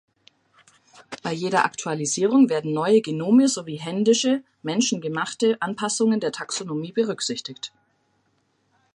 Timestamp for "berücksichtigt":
6.91-7.71